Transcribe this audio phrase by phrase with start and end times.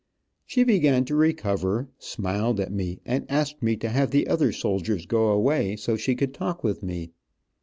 [0.47, 5.05] She began to recover, smiled at me and asked me to have the other soldiers
[5.05, 7.11] go away, so she could talk with me.